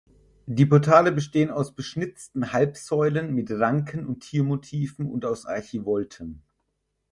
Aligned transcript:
Die 0.47 0.65
Portale 0.65 1.11
bestehen 1.11 1.51
aus 1.51 1.75
beschnitzten 1.75 2.53
Halbsäulen 2.53 3.35
mit 3.35 3.51
Ranken- 3.51 4.07
und 4.07 4.21
Tiermotiven 4.21 5.05
und 5.05 5.25
aus 5.25 5.45
Archivolten. 5.45 6.41